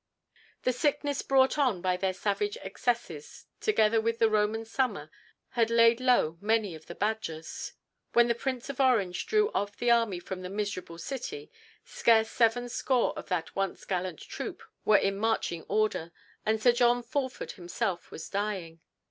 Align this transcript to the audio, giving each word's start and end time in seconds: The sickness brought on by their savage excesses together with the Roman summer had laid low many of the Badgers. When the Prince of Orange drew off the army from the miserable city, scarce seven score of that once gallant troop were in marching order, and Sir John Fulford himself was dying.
The 0.63 0.73
sickness 0.73 1.21
brought 1.21 1.59
on 1.59 1.79
by 1.79 1.95
their 1.95 2.11
savage 2.11 2.57
excesses 2.63 3.45
together 3.59 4.01
with 4.01 4.17
the 4.17 4.31
Roman 4.31 4.65
summer 4.65 5.11
had 5.49 5.69
laid 5.69 5.99
low 6.01 6.39
many 6.41 6.73
of 6.73 6.87
the 6.87 6.95
Badgers. 6.95 7.73
When 8.13 8.27
the 8.27 8.33
Prince 8.33 8.67
of 8.67 8.81
Orange 8.81 9.27
drew 9.27 9.51
off 9.51 9.77
the 9.77 9.91
army 9.91 10.17
from 10.17 10.41
the 10.41 10.49
miserable 10.49 10.97
city, 10.97 11.51
scarce 11.85 12.31
seven 12.31 12.67
score 12.67 13.13
of 13.15 13.27
that 13.29 13.55
once 13.55 13.85
gallant 13.85 14.21
troop 14.21 14.63
were 14.85 14.97
in 14.97 15.17
marching 15.19 15.61
order, 15.69 16.11
and 16.47 16.59
Sir 16.59 16.71
John 16.71 17.03
Fulford 17.03 17.51
himself 17.51 18.09
was 18.09 18.27
dying. 18.27 18.81